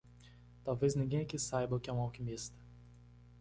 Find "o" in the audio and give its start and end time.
1.75-1.79